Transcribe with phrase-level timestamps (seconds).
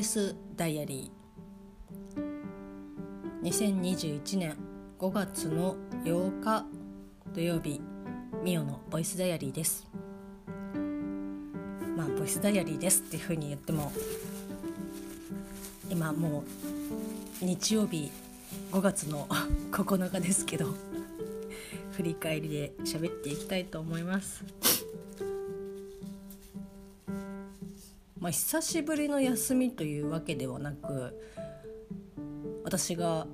[0.00, 3.46] イスダイアリー。
[3.46, 4.56] 2021年
[4.98, 6.64] 5月の8日
[7.34, 7.82] 土曜日
[8.42, 9.86] ミオのボイスダイアリーです。
[11.98, 13.92] まあボイスダイアリーですっていうふうに言っても
[15.90, 16.44] 今も
[17.42, 18.10] う日曜日
[18.72, 19.28] 5月の
[19.70, 20.74] 9日ですけど
[21.92, 24.42] 振り返りで喋っていきたいと思います。
[28.20, 31.18] まあ久しぶりの休みというわけではなく
[32.64, 33.26] 私が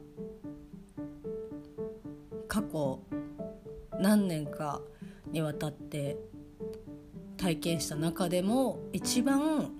[2.49, 3.01] 過去
[3.99, 4.81] 何年か
[5.33, 6.17] にわたって
[7.37, 9.73] 体験した中でも一番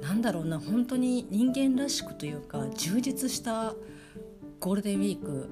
[0.00, 3.74] なんだろうな本当に人間らしくというか充実した
[4.60, 5.48] ゴールデンウィーク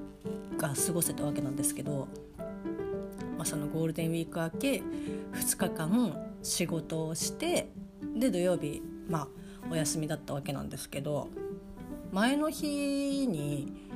[0.57, 2.07] が過ごせたわけなんですけど、
[3.37, 4.83] まあ、そのゴールデンウィーク明け
[5.33, 7.69] 2日間仕事をして
[8.15, 9.27] で土曜日まあ
[9.71, 11.29] お休みだったわけなんですけど
[12.11, 13.89] 前の日に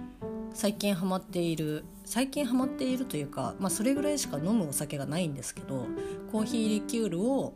[0.54, 5.86] 最近ハマっている最近ハマっているというか、まあ、それぐらいしか飲むお酒がないんですけど
[6.32, 7.54] コーヒーリキュールを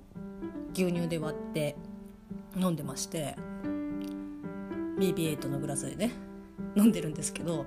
[0.73, 1.75] 牛乳で割って
[2.55, 3.35] 飲んでまして
[4.99, 6.11] BB8 のグラスでね
[6.75, 7.65] 飲んでるんですけど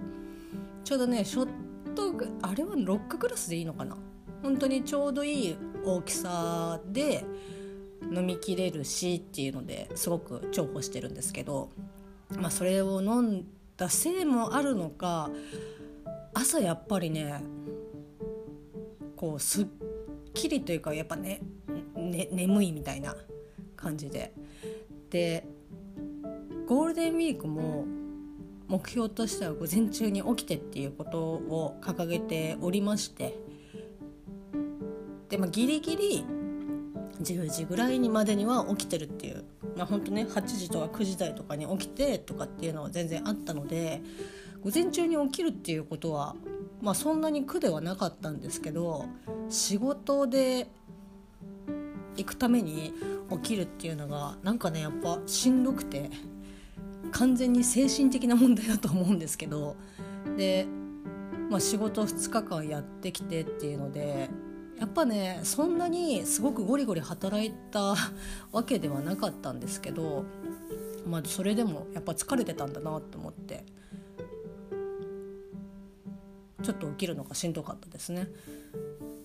[0.84, 1.48] ちょうどねショッ
[1.94, 3.96] トあれはロックグラスでいいのかな？
[4.42, 7.24] 本当にちょうどいい大きさで
[8.12, 11.70] 飲みきれるしっていうのですごく重宝してるんですけど、
[12.36, 13.44] まあ、それを飲ん
[13.76, 15.30] だせいもあるのか
[16.32, 17.42] 朝やっぱりね
[19.16, 19.66] こうすっ
[20.32, 21.40] きりというかやっぱね
[21.96, 23.16] ね眠いみたいな
[23.76, 24.32] 感じで。
[25.10, 25.46] で
[26.66, 27.84] ゴールデンウィークも
[28.68, 33.38] 目標としては午前中に起きてっていうことを掲げておりまして
[35.28, 36.24] で、まあ、ギリギリ
[37.20, 39.44] 10時ぐらいにまでには起きてるっていう、
[39.76, 44.02] まあ、ほんとね8時とか9時台とかに起きてとかっていうのは全然あったので
[44.62, 46.34] 午前中に起きるっていうことは、
[46.80, 49.06] まあ、そんなに苦ではなかったんですけど
[49.48, 50.68] 仕事で
[52.16, 52.94] 行くために
[53.30, 56.10] 起きるっていうのがなんかねやっぱしんどくて
[57.12, 59.76] 完全に精神的な問題だと思うんですけど。
[60.36, 60.66] で、
[61.50, 64.30] まあ、仕事2日間やってきてっていうので
[64.78, 67.94] やっぱねそんなにすごくゴリゴリ働いた
[68.52, 70.24] わけではなかったんですけど、
[71.06, 73.64] まあ、それでもやっぱ疲れてたんだなと思って
[76.62, 78.28] ちょっと起きるのがしんどかったですね。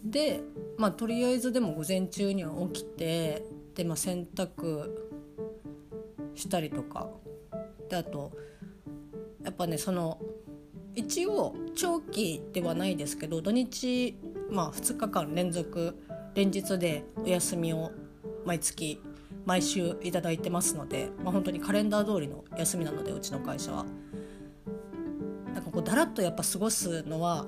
[0.03, 0.41] で、
[0.77, 3.45] まあ、とりあえずでも午前中には起きて
[3.75, 4.89] で、まあ、洗濯
[6.35, 7.09] したりとか
[7.89, 8.31] であと
[9.43, 10.19] やっぱねその
[10.95, 14.17] 一応長期ではないですけど土日
[14.51, 15.95] まあ、2日間連続
[16.35, 17.91] 連日でお休みを
[18.45, 19.01] 毎月
[19.45, 23.85] 毎週いただいてますので、まあ、本当にカレンダー通りの休みなのでうちの会社は。
[25.53, 27.45] なんかこうだらっとやっぱ過ごすのは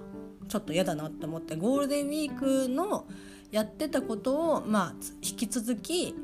[0.48, 3.08] ちょっと嫌だなって思ってゴールデンウィークの
[3.52, 6.16] やってたことを、まあ、引き続き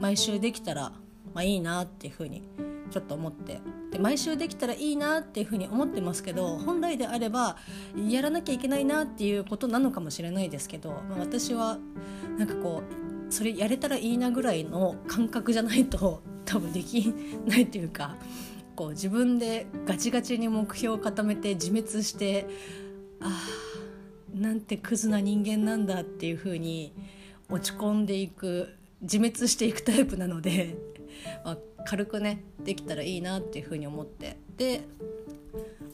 [0.00, 0.92] 毎週できたら、
[1.34, 2.42] まあ、いいなっていうふうに
[2.90, 3.60] ちょっと思って
[3.90, 7.56] で毎週できたらいいなっていうふうに思ってますけど本来であれば
[8.08, 11.78] やらなきゃいけないなっていうことなのかもしれないですけど、まあ、私は
[12.38, 12.82] なんかこ
[13.28, 17.12] うそれやれたらいいなぐらいの感覚じゃないと 多分でき
[17.46, 18.16] ないっていうか
[18.76, 22.46] こう自分でガチガチに目標を固めて自滅して
[23.20, 26.92] ああなんてクズな人間なんだっていうふうに
[27.48, 28.68] 落ち込んでいく
[29.00, 30.76] 自滅していくタイプなので、
[31.44, 34.36] まあ、軽くねできたらいいなっていうふうに思って。
[34.56, 34.82] で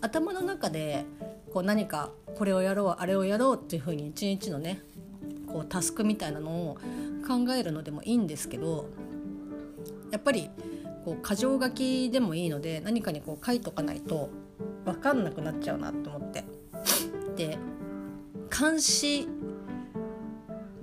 [0.01, 1.05] 頭の中で
[1.53, 4.83] こう何かこれをやろうあれをやろうっていうふうに一日のね
[5.47, 6.79] こうタスクみたいなのを
[7.27, 8.89] 考えるのでもいいんですけど
[10.11, 10.51] やっぱり
[11.05, 14.31] こう箇条書きでもいいので何かにこう書いとかないと
[14.85, 16.45] 分かんなくなっちゃうなと思って。
[17.37, 17.59] で
[18.51, 19.27] 監視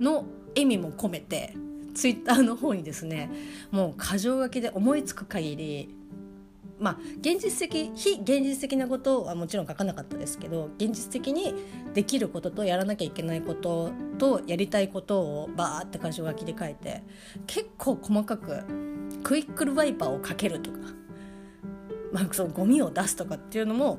[0.00, 0.24] の
[0.54, 1.54] 意味も込めて
[1.94, 3.30] ツイッターの方にですね
[3.70, 5.94] もう箇条書きで思いつく限り
[6.78, 11.54] まあ現実的非現実的なことはもちろん書かなかったですけど現実的に
[11.92, 17.02] できることとやらなきゃいけないこととやりたいことをバーって箇条書きで書いて
[17.46, 18.64] 結構細かく
[19.22, 20.78] クイックルワイパーをかけるとか、
[22.12, 23.98] まあ、そのゴミを出すとかっていうのも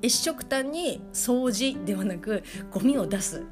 [0.00, 3.44] 一色単に掃除ではなくゴミを出す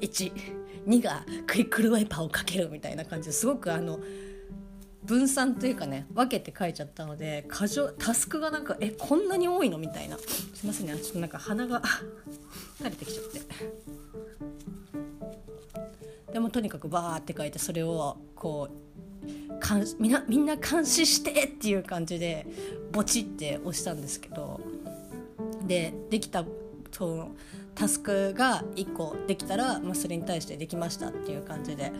[0.00, 3.98] 1 2がクイックルワイパーをかけるみたいな感じですごくあの
[5.04, 10.16] 分散というかね分けて書いちゃったので過剰タスクがなんかえこんなに多いのみたいな。
[10.18, 10.96] すいませんね。
[10.96, 11.82] ちょっとなんか鼻が
[12.78, 13.40] 垂れてきちゃって。
[16.32, 18.74] でもとにかくバーって書いてそれをこう
[20.02, 22.46] みんなみんな監視してっていう感じで
[22.90, 24.60] ボチって押したんですけど。
[25.66, 26.44] でできた
[26.92, 27.30] その
[27.74, 31.92] タスクが1個できたら、まあ、それに対してできましたっていう感じで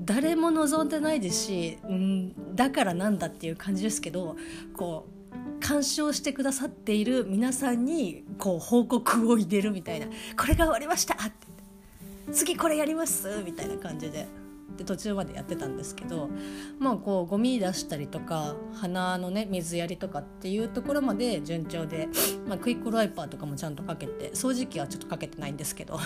[0.00, 4.36] 誰も望んでないですしんだからなんだっていう感じですけど
[4.76, 5.18] こう
[5.60, 10.06] 鑑賞してくださっている皆さんにこう報告を入れるみたいな
[10.36, 14.47] 「これが終わりました!」って次これやりますみたいな感じで。
[14.78, 16.30] で途中までやってたんですけど
[16.78, 22.08] まあこうゴミ出したりとか花のね水やりとかっていうところまで順調で、
[22.46, 25.98] まあ、クイックワイパーとかもちゃんとかけて掃除機はちょっとかけてないんですけど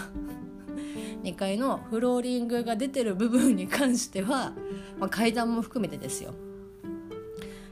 [1.22, 4.54] 2階のフローリングが出てる部分に関しては、
[4.98, 6.34] まあ、階段も含めてですよ。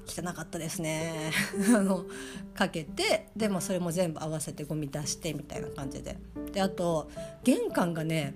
[0.07, 1.33] 汚かったですね。
[1.75, 2.05] あの
[2.53, 6.19] かけてでもそれも全部合わせてゴミ出してみたいな感じで。
[6.53, 7.11] であと
[7.45, 8.35] 玄関がね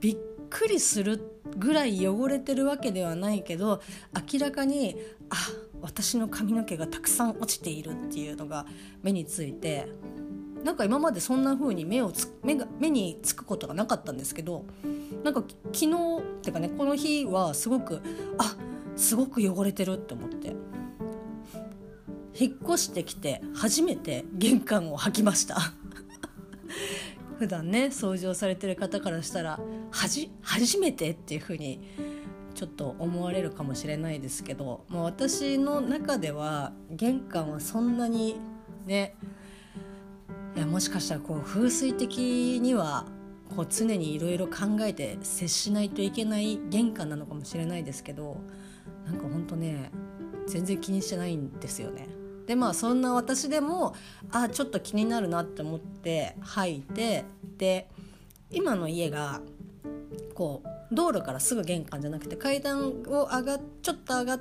[0.00, 0.16] びっ
[0.48, 1.20] くりする
[1.56, 3.80] ぐらい汚れてるわけではないけど
[4.32, 4.96] 明らかに
[5.30, 5.36] あ
[5.80, 8.66] 私の髪の毛がたくさん落ちているっていうのが
[9.02, 9.88] 目について
[10.64, 14.64] なんか今までそんな風に目をつ目が目につくことがなかったんですけど
[15.24, 15.42] なんか
[15.72, 18.02] 昨日ってかねこの日はすごく
[18.38, 18.56] あ
[18.96, 20.54] すごく汚れてるって思って
[22.38, 25.72] 引っ越してきて初めて玄関を履きました。
[27.40, 29.58] 普段ね掃除をされてる方からしたら
[29.90, 31.80] はじ初めてっていう風に
[32.54, 38.36] ちょっと思われるかもしれないですけどもう私の中では玄関はそんなに
[38.84, 39.16] ね
[40.54, 43.06] いやもしかしたらこう風水的には
[43.56, 48.36] こう常にいろいろ考えて接しないといけない玄関なのかもしれないですけど
[49.06, 49.90] なんかほんとね
[50.46, 52.19] 全然気にしてないんですよね。
[52.50, 53.94] でまあそんな私でも
[54.32, 57.24] あちょっと気になるなって思って吐いて
[57.58, 57.88] で
[58.50, 59.40] 今の家が
[60.34, 64.40] こう道路からすぐ玄関じゃなくて階段を上がちょっと上がっ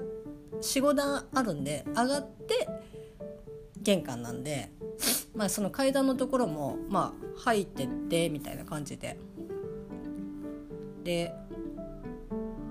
[0.60, 2.68] 45段あるんで上がって
[3.84, 4.72] 玄関なんで、
[5.36, 9.20] まあ、その階段のところもまあ入ってってみたいな感じで。
[11.04, 11.34] で、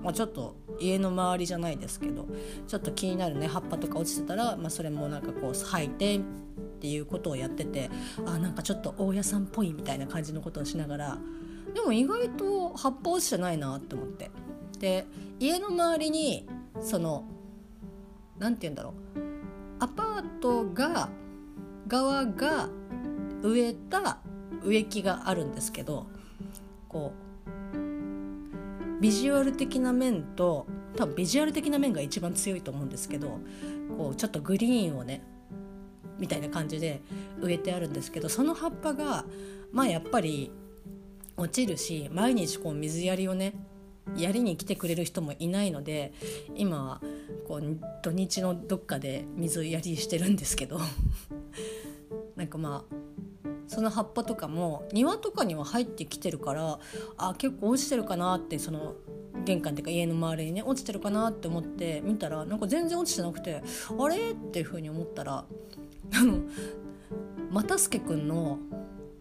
[0.03, 2.25] まあ、ちょっと家の周りじゃないですけど
[2.67, 6.19] ちょっと気になるね葉っぱとか落ちてたら、まあ、それもなんかこう吐いてっ
[6.79, 7.89] ていうことをやってて
[8.25, 11.17] あなんかちょっと大家さんっぽいみたいな感じのことをしながら
[11.73, 14.31] でも意外と葉っぱ落ちてないなって思って。
[14.79, 15.05] で
[15.39, 16.47] 家の周りに
[16.79, 17.25] その
[18.37, 19.19] 何て言うんだろう。
[19.81, 21.09] アパートが
[21.87, 22.69] 側が
[23.41, 24.19] 植えた
[24.63, 26.07] 植木があるんですけど
[26.89, 27.28] こう
[28.99, 33.39] ビジュアル的な面と多分ビジュアル的な面が一番強いと思うんですけど
[33.97, 35.23] こうちょっとグリーンをね
[36.19, 37.01] みたいな感じで
[37.41, 39.25] 植えてあるんですけどその葉っぱが
[39.71, 40.51] まあやっぱり
[41.37, 43.53] 落ちるし毎日こう水やりをね
[44.17, 46.13] やりに来てくれる人もいないので
[46.55, 47.01] 今は
[47.47, 50.79] こう土日のどっかで水やりしてるんですけど。
[52.35, 52.95] なんかまあ
[53.67, 56.79] その葉っぱとかも庭とかには入ってきてるから
[57.17, 58.95] あ結構落ちてるかなってその
[59.45, 63.63] 玄関っていうか家の周りにね落ちてるかなって思って見たらなんか全然落ちてなくて
[63.97, 64.31] あれ？
[64.31, 65.45] っていうふうに思ったら
[66.15, 66.39] あの
[67.51, 68.59] 又助君の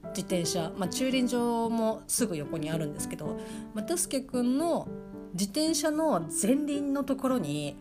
[0.09, 3.39] 自転車、まあ、駐輪場もすぐ横にあるんですけど
[3.75, 4.89] 又助君の
[5.35, 7.77] 自転車の前輪のところに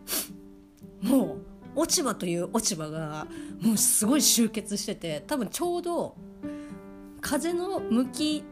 [1.02, 1.36] も
[1.74, 3.26] う落ち葉という落ち葉が
[3.60, 6.16] もうすごい集結してて多分ちょうど
[7.28, 8.44] 風の向き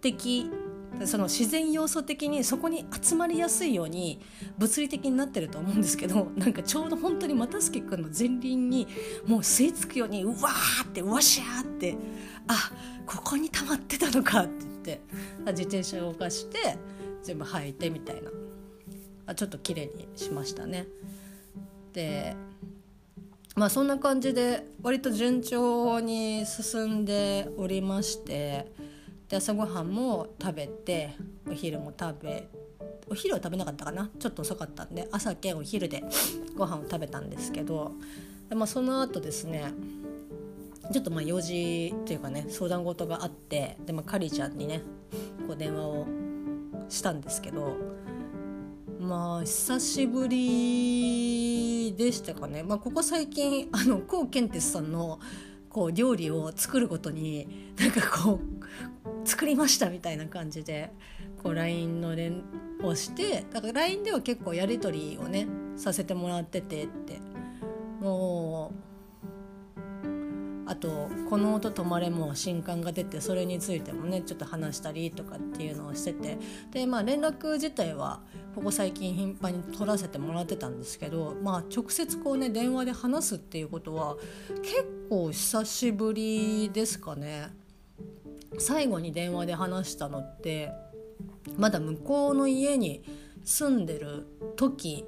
[0.00, 0.50] 的
[1.04, 4.20] その自然要素的にそこに集まりやすいように
[4.58, 8.88] 物理的になってると思うんですけど なんかちょうど本当に又助君の前輪に
[9.24, 11.96] もう吸い付くようにうわーってうわしゃーって
[12.48, 12.72] あ
[13.06, 15.00] ここに溜まってたのかって言って
[15.52, 16.76] 自転車を動かして
[17.22, 18.32] 全部履いてみたいな
[19.26, 20.88] あちょっと綺麗にしましたね。
[21.92, 22.34] で
[23.54, 28.72] まあそんな感じで割と順調に進んでおりまして
[29.28, 31.14] で朝ごはんも食べて
[31.48, 32.48] お昼も食べ
[33.08, 34.08] お昼は食べなかったかな？
[34.18, 36.02] ちょっと遅かったんで朝兼お昼で
[36.56, 37.92] ご飯を食べたんですけど
[38.48, 39.72] で、まあ、その後ですね
[40.92, 44.82] ちょっとまあ用事っていうかね相談事があってで、まあ、カリちゃんにね
[45.46, 46.06] こう電話を
[46.88, 47.76] したんですけど
[49.02, 55.18] まあ久しぶりでしたかね、まあ、ここ最近あのコウケンテスさんの
[55.68, 58.40] こう料理を作るごとになんかこ
[59.24, 60.92] う作りましたみたいな感じで
[61.42, 62.44] こう LINE の連
[62.82, 67.20] をしてだから LINE では結構やり取りをねさせてもらっててって。
[68.02, 68.91] もう
[70.72, 76.38] あとこの音止まれ」も新刊が出てそれについてもねちょっと話したりとかっていうのをしてて
[76.70, 78.20] でまあ連絡自体は
[78.54, 84.16] ここ最近頻繁に取らせてもらってたんですけど、まあ、直接こうね電話で話すっていうことは
[84.62, 87.50] 結構久しぶりですかね。
[88.58, 90.72] 最後に電話で話したのって
[91.56, 93.02] まだ向こうの家に
[93.44, 94.26] 住んでる
[94.56, 95.04] 時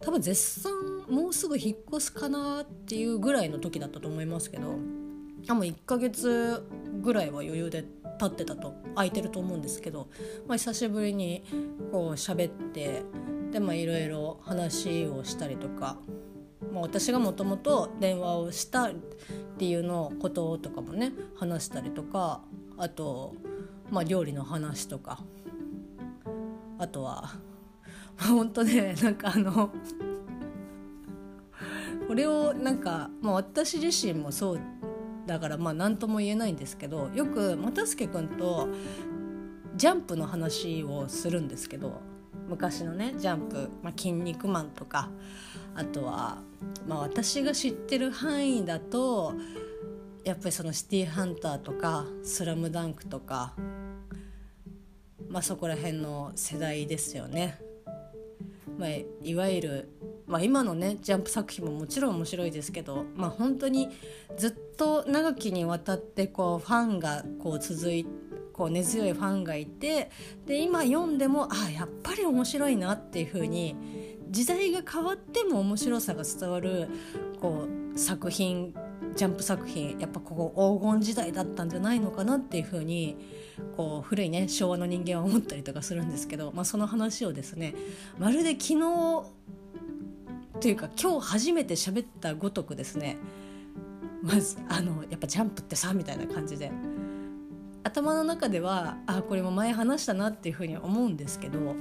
[0.00, 6.64] 多分絶賛もうすぐ引っ越すかなっていうぐらいの時だったと思いますけどもう1ヶ月
[7.02, 7.84] ぐらいは余裕で
[8.18, 10.08] 経ってたと空いてると思うんですけど、
[10.46, 11.44] まあ、久しぶりに
[11.92, 13.02] こう喋って
[13.50, 15.98] でまあいろいろ話をしたりとか、
[16.72, 18.94] まあ、私がもともと電話をしたっ
[19.58, 22.40] ていうのこととかもね話したりとか
[22.78, 23.34] あと、
[23.90, 25.20] まあ、料理の話とか
[26.78, 27.34] あとは
[28.18, 29.70] 本当ねなんかあの
[32.06, 34.60] これをなんか、まあ、私自身もそう
[35.26, 38.68] だからまあ何とも言えないんですけどよく又助君と
[39.76, 42.00] ジャンプの話をするんですけど
[42.48, 45.10] 昔のねジャンプ「まあ、筋肉マン」とか
[45.74, 46.42] あとは、
[46.86, 49.34] まあ、私が知ってる範囲だと
[50.24, 53.54] やっぱりその「シティーハンター」とか「スラムダンクとか、
[55.28, 57.58] まあ、そこら辺の世代ですよね。
[58.78, 58.88] まあ、
[59.22, 59.88] いわゆる、
[60.26, 63.90] まあ、今のねジャンプ作品ももちろん面白いですけど、まあ、本当に
[64.36, 68.06] ずっと長きにわたってこうファンがこう続い
[68.52, 70.10] こう根強いファンがいて
[70.46, 73.76] で今読んでもあやっぱり面白いなっていう風に
[74.30, 76.88] 時代が変わっても面白さが伝わる
[77.40, 78.74] こう作品
[79.14, 83.16] ジャンプ作品やっぱここ黄金時代だったんじゃないのかなっていう風に
[83.76, 87.74] こう古いね昭和の人間は思ったりとかするんですけど、まあ、その話をですね
[88.18, 89.24] まるで昨日
[90.60, 93.16] というか今日初めて喋ったごとくですね
[94.22, 96.72] まずあのやっぱジャンプってさみたいな感じで
[97.82, 101.74] 頭の中ではあこれも前話したなっていうふうに思うんですけど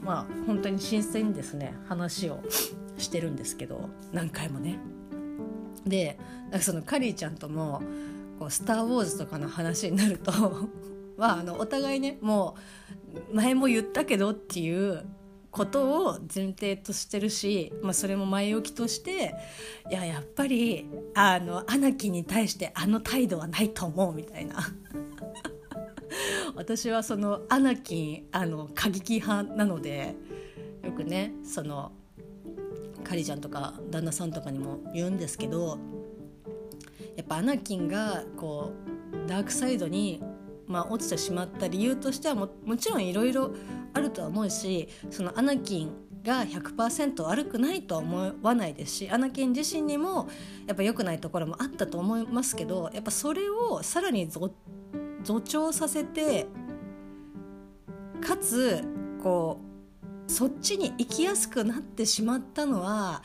[0.00, 2.40] まあ本当に新鮮にですね話を
[2.98, 4.78] してるんですけど何回もね。
[5.86, 7.82] でなんかそのカリーちゃんとも
[8.38, 10.32] こう「スター・ウォーズ」とかの話になると
[11.16, 12.56] はあのお互いねも
[13.30, 15.04] う前も言ったけどっていう
[15.50, 19.34] ことを前提としてるし、まあ、それも前置きとして
[19.88, 24.56] いややっぱりあのアナキに対してあの態度はないと思うみたいな。
[26.56, 30.14] 私はそのアナキンあの過激派なので
[30.84, 31.92] よくねその
[33.04, 35.78] カリちゃんとか旦那さんとかにも言うんですけど
[37.16, 38.72] やっぱアナキンがこ
[39.24, 40.22] うダークサイドに
[40.66, 43.54] まあ、落ちてしまった理由としてはももちろんいろいろ
[43.92, 45.92] あるとは思うしそのアナキン
[46.22, 50.28] が100%悪くないとは思わないですしアナキン自身にも
[50.66, 54.50] やっぱ良くないところもあったと思いますけどやっぱそれをさらに助
[55.44, 56.46] 長させて
[58.22, 58.82] かつ
[59.22, 59.63] こう
[60.26, 63.22] そっちに行きやすくなってしまったのは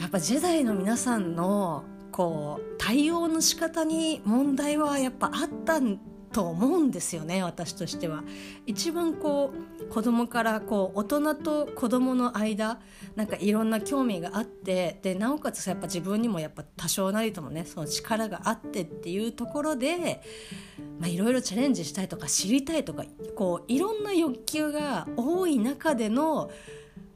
[0.00, 6.00] やっぱジェダイの皆さんのこう対応の仕方に問題はやっぱあったん
[6.32, 8.22] と思うんですよね私としては。
[8.66, 12.80] 一番こう子供からこう大人と子供の間
[13.16, 20.22] なんかいろんな興味があってでなおかつやっぱ自分にもやっぱ多少なりともねその力があってっていうところで
[21.04, 23.04] いろいろチャレンジしたいとか知りたいとか
[23.34, 26.50] こういろんな欲求が多い中での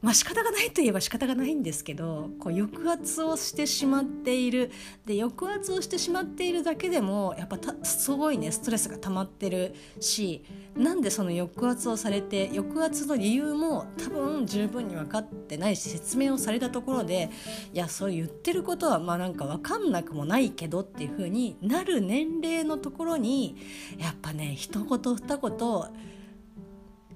[0.03, 4.71] まあ仕方がないといえば仕方がないんですけどこう抑圧をしてしまっている。
[5.07, 10.45] で抑圧をしてしまっているだけでもやっぱすごいねストレスが溜まってるし
[10.77, 17.31] なんでその抑圧をされて抑圧の理由も多分十分に分かってないし説明をされたところで
[17.73, 23.57] いやそう言ってることはまあなんか分かんなくもないけどっていう風になる年齢のところに
[23.99, 25.59] やっぱね一言二言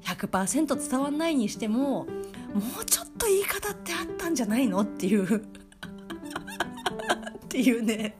[0.02, 2.06] 100%伝わんないにしても
[2.56, 4.80] もうちょっと言い方ってあったんじゃないの？
[4.80, 5.36] っていう。
[5.36, 5.40] っ
[7.48, 8.16] ていうね。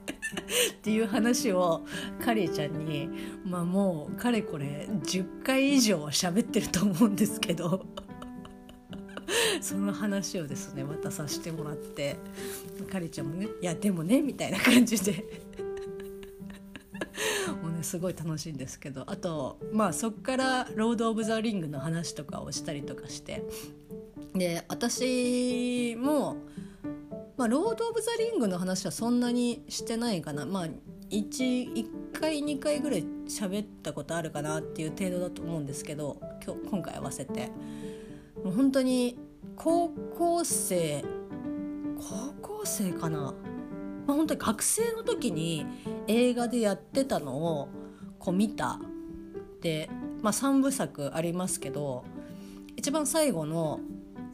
[0.71, 1.85] っていう話を
[2.23, 3.09] カリーちゃんに。
[3.43, 7.85] まあもうかれこれ10回以上喋ってると思うんですけど。
[9.59, 12.17] その話をですねまたさせてもらって。
[12.91, 15.25] カリーちゃんもね「いやでもね」みたいな感じで。
[17.63, 19.03] もうねすごい楽しいんですけど。
[19.07, 23.43] あとまあそっから「ロード・オブ・ザ・リング」の話とかをしたりとかして。
[24.37, 26.37] で私も、
[27.37, 30.45] まあ、ロード・オブ・ザ・リングの話はそんなにしてないかな。
[30.45, 30.67] まあ
[31.09, 37.51] 1, 1回2回ぐらい喋ったことあるかなっていう程度だと思うんですけど今日今回合わせて。
[38.43, 39.17] もう本当に
[39.55, 41.03] 高校生
[42.41, 43.33] 高校生かな。
[44.05, 45.65] まあ、本当に学生の時に
[46.07, 47.67] 映画でやってたのを
[48.19, 48.79] こう見た。
[49.61, 49.89] で、
[50.21, 52.05] まあ、3部作ありますけど
[52.75, 53.79] 一番最後の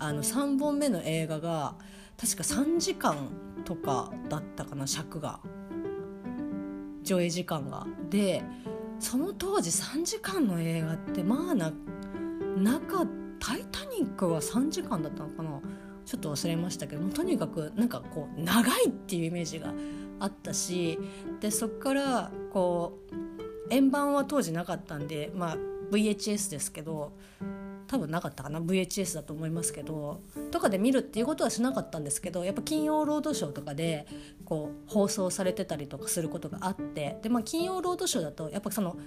[0.04, 1.76] あの3本目の映画が
[2.20, 3.30] 確か3時間
[3.66, 5.40] とかだったかな尺が。
[7.04, 7.86] 上映時間が。
[8.10, 8.44] で
[9.00, 11.72] その当時3時間の映画ってまあな
[12.80, 13.06] か
[13.40, 15.62] 「タイタニック」は3時間だったのかな。
[16.06, 19.74] ちょっと忘れましたけどもとにかくなんかこう長いっていうイメージが
[20.20, 21.00] あったし
[21.40, 23.16] でそっからこう
[23.70, 25.58] 円盤は当時なかったんで、まあ、
[25.92, 27.14] VHS ですけど
[27.94, 30.20] 多分なかったかな VHS だと思いますけど
[30.50, 34.08] とかで見るっていうことはしなかったんですけどやっぱ金曜ロードショーとかで
[34.46, 38.98] こう放送されてたりとかすることがあってで、まあ、金曜ロードショーだとやっぱその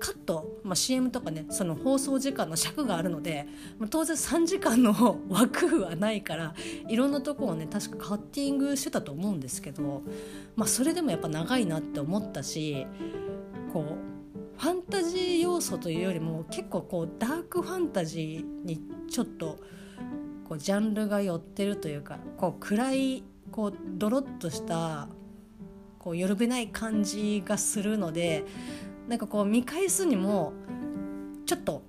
[0.00, 3.46] カット、まあ、CM とかねその放送時間の尺があるので、
[3.78, 6.54] まあ、当然3時間の 枠はないから
[6.88, 10.02] いろんなとこをね確かカッティングしてたと思うんですけど、
[10.56, 12.86] まあ、それでもやっぱ長いなって思ったし
[13.74, 13.80] こ
[14.14, 14.17] う
[14.58, 19.60] ファンタジー要素というよりも結構こうダークファンタジーにちょっと
[20.48, 23.22] こうジャンルが寄ってるというかこう暗い
[23.52, 25.08] こうドロッとした
[26.00, 28.44] こうよるべない感じがするので
[29.08, 30.52] なんかこう見返すにも
[31.46, 31.82] ちょっと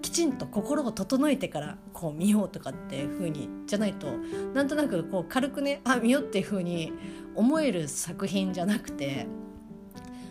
[0.00, 4.06] きちんと心を整えてからこう見ようとかっていう風にじゃないと
[4.54, 6.92] なんとなくこう軽くねあ見ようっていう風に
[7.34, 9.26] 思える作品じゃなくて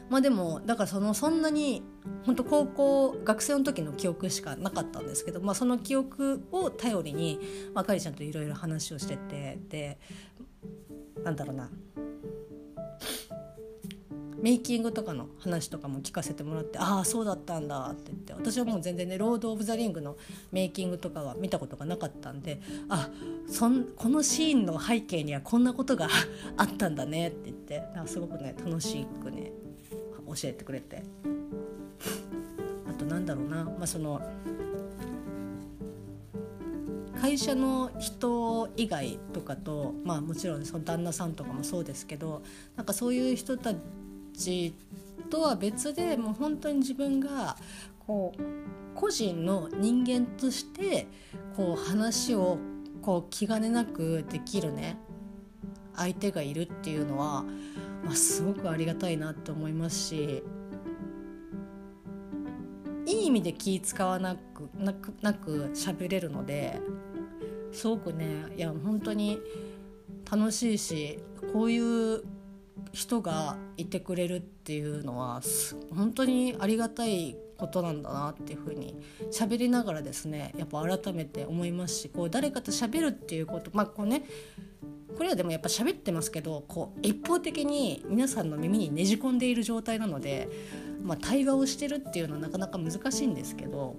[0.09, 1.83] まあでもだからそのそんなに
[2.25, 7.39] 本当高校学生の時の記憶しかなかったんですけど、まあ、その記憶を頼りに、
[7.73, 9.99] まあ、かりちゃんといろいろ話をしててで
[11.23, 11.69] なんだろうな。
[14.45, 20.17] メイキングとかの話とかも聞かせてもらってああそうだったんだって言って私はもう全然ね「ロード・オブ・ザ・リング」の
[20.51, 23.09] メイキングとかは見たことがなかったんであ
[23.47, 26.09] そんこのシーンの背景にはこんなことが
[26.57, 29.51] あったんだねって言ってすごくね楽しくね
[30.27, 31.03] 教えてくれて。
[32.87, 34.21] あとなんだろうな、まあ、その
[37.19, 42.43] 会社の人以外とかと、まあ、もちろんその旦那さんとかもそうですけど
[42.75, 43.73] なんかそういう人た
[44.37, 44.75] ち
[45.29, 47.57] とは別でもう本当に自分が
[48.05, 48.41] こう
[48.93, 51.07] 個人の人間として
[51.55, 52.59] こう話を
[53.01, 54.97] こう気兼ねなくできるね
[55.95, 57.45] 相手がいるっていうのは、
[58.05, 60.43] まあ、すごくありがたいなって思いますし
[63.07, 66.79] いい意味で気使わなくなくなく喋れるので
[67.71, 69.39] すごくねいや本当に
[70.31, 71.19] 楽しいし
[71.53, 72.23] こういう
[72.91, 75.41] 人がいてくれるっていうのは
[75.95, 78.95] 本当にありがたいことなんだなっていうふうに
[79.31, 84.25] 喋りながらですねやっぱ改めて思いますしこう誰かと喋るっていうことまあこうね
[85.15, 90.49] これはでもやっぱ喋ってますけどこう一方的に皆さんの耳にねじ込んでいる状態なので、
[91.03, 93.95] まあ、対話をしてるっていうのはなかなか難しいんですけど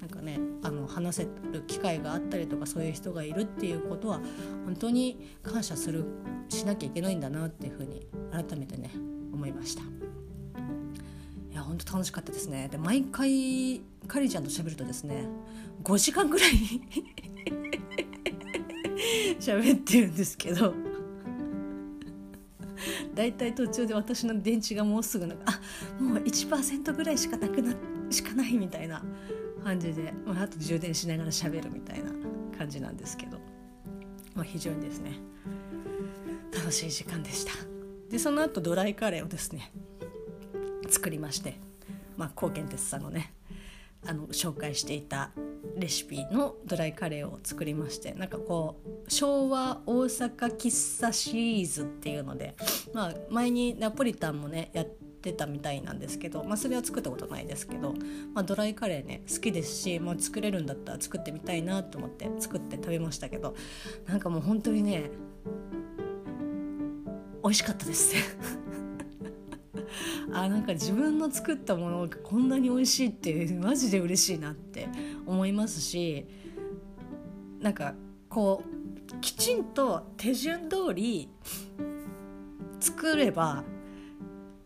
[0.00, 4.20] なんかねあの話せる機会があったりとかそういう人がいるっていうことは
[4.64, 6.04] 本当に感謝する
[6.48, 8.90] しなきゃいけないんだなっていうふうに改めてね
[9.32, 9.82] 思いました。
[9.82, 15.26] いや本当楽しかったですねで毎回カリちゃんと喋るとですね
[15.82, 16.50] 5時間ぐらい
[19.40, 20.74] 喋ってるんですけど。
[23.14, 27.74] だいたい途中で私の電池がもうすぐなんかあもう1%ぐらいしかなくな
[28.10, 29.02] しかないみたいな
[29.64, 32.12] 感じで、まあ、あと充電しながら喋るみたいな
[32.56, 33.38] 感じなんですけど、
[34.34, 35.18] まあ、非常にですね
[36.54, 37.52] 楽しい時間でした。
[38.10, 39.72] でその後ドライカレーをですね
[40.88, 41.58] 作りまして
[42.16, 43.34] まあ高健哲さんのね
[44.06, 45.30] あの紹介していた
[45.76, 52.54] レシピのドライカレーを作りましてなんかこう昭和大阪喫茶シリーズっていうので、
[52.92, 57.94] まあ、前にナポリタンもねやってたみたいなんですけど、まあ、それは作ったことないですけど、
[58.34, 63.54] まあ、ドライカレーね好きですし、まあ、作れるんだったら作ってみたいなと思って作って食べましたけど
[64.06, 65.10] なんかもう本当にね
[67.42, 68.14] 美味しかったです。
[70.32, 74.88] あなんか自分の作ったものがこんなに美味しいって マジで嬉しいなって
[75.26, 76.26] 思いますし
[77.60, 77.94] なんか
[78.28, 81.28] こうきちんと手順通り
[82.80, 83.64] 作れば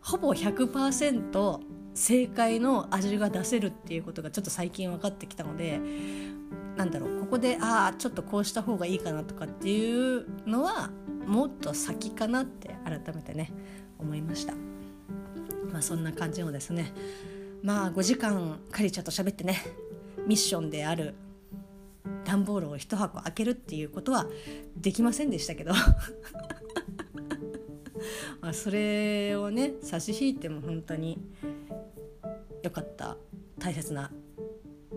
[0.01, 1.59] ほぼ100%
[1.93, 5.79] 正解の味が出せるっていうことがちょっと最近分かってきたので
[6.75, 10.89] なんだろうここでああちょっとこうした方がいいかなとかっていうのは
[11.27, 13.51] もっと先かなって改めてね
[13.99, 14.53] 思いました。
[15.73, 16.93] まあ、そんな感じのですね。
[17.63, 19.59] まあ5時間カリちゃんと喋ってね
[20.27, 21.15] ミッションである
[22.25, 24.27] 段ボールを1箱開けるっていうことは
[24.77, 25.73] できませんでしたけど。
[28.41, 31.17] まあ、それをね差し引いても本当に
[32.61, 33.17] 良かった
[33.57, 34.11] 大切な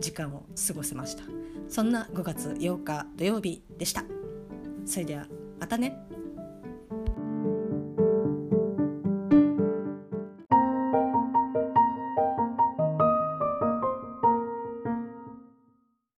[0.01, 1.23] 時間を過ごせました。
[1.69, 4.05] そんな5月8日土曜日でした。
[4.85, 5.27] それでは
[5.59, 6.06] またね。